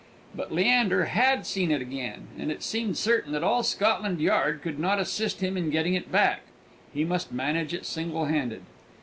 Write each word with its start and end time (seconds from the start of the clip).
But 0.33 0.51
Leander 0.51 1.05
had 1.05 1.45
seen 1.45 1.69
it 1.69 1.79
again, 1.79 2.29
and 2.35 2.49
it 2.51 2.63
seemed 2.63 2.97
certain 2.97 3.33
that 3.33 3.43
all 3.43 3.61
Scotland 3.61 4.19
Yard 4.19 4.63
could 4.63 4.79
not 4.79 4.97
assist 4.97 5.41
him 5.41 5.55
in 5.55 5.69
getting 5.69 5.93
it 5.93 6.11
back; 6.11 6.41
he 6.91 7.05
must 7.05 7.31
manage 7.31 7.71
it 7.71 7.85
single 7.85 8.25
handed. 8.25 8.63